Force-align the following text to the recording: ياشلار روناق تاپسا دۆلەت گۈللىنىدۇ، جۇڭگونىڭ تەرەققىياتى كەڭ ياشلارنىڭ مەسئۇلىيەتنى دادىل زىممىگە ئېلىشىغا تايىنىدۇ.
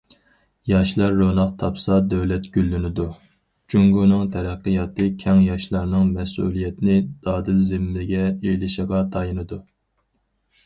ياشلار 0.71 1.11
روناق 1.17 1.49
تاپسا 1.63 1.97
دۆلەت 2.13 2.45
گۈللىنىدۇ، 2.55 3.03
جۇڭگونىڭ 3.73 4.31
تەرەققىياتى 4.35 5.07
كەڭ 5.25 5.41
ياشلارنىڭ 5.49 6.09
مەسئۇلىيەتنى 6.15 6.95
دادىل 7.27 7.59
زىممىگە 7.69 8.23
ئېلىشىغا 8.33 9.03
تايىنىدۇ. 9.17 9.61